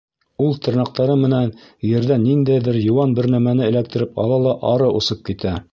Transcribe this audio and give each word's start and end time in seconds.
Ул 0.45 0.55
тырнаҡтары 0.67 1.17
менән 1.25 1.51
ерҙән 1.89 2.25
ниндәйҙер 2.31 2.81
йыуан 2.83 3.17
бер 3.21 3.31
нәмәне 3.35 3.69
эләктереп 3.73 4.23
ала 4.27 4.45
ла 4.49 4.61
ары 4.77 4.93
осоп 5.01 5.27
китә. 5.31 5.59